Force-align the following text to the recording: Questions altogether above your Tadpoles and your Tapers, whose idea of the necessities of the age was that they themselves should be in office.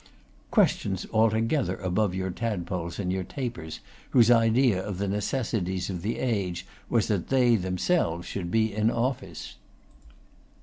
Questions 0.49 1.05
altogether 1.13 1.75
above 1.75 2.15
your 2.15 2.31
Tadpoles 2.31 2.97
and 2.97 3.13
your 3.13 3.23
Tapers, 3.23 3.81
whose 4.09 4.31
idea 4.31 4.83
of 4.83 4.97
the 4.97 5.07
necessities 5.07 5.91
of 5.91 6.01
the 6.01 6.17
age 6.17 6.65
was 6.89 7.07
that 7.07 7.27
they 7.27 7.55
themselves 7.55 8.25
should 8.25 8.49
be 8.49 8.73
in 8.73 8.89
office. 8.89 9.57